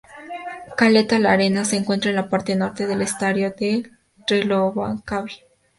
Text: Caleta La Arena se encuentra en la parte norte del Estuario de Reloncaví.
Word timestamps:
Caleta 0.77 1.19
La 1.19 1.31
Arena 1.31 1.63
se 1.63 1.77
encuentra 1.77 2.09
en 2.09 2.15
la 2.15 2.27
parte 2.27 2.55
norte 2.55 2.87
del 2.87 3.03
Estuario 3.03 3.51
de 3.55 3.91
Reloncaví. 4.25 5.43